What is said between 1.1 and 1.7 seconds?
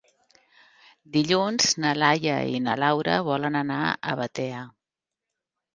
Dilluns